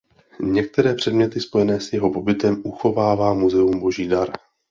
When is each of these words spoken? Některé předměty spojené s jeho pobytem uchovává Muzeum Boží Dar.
Některé 0.39 0.93
předměty 0.93 1.39
spojené 1.39 1.79
s 1.81 1.93
jeho 1.93 2.13
pobytem 2.13 2.61
uchovává 2.63 3.33
Muzeum 3.33 3.79
Boží 3.79 4.07
Dar. 4.07 4.29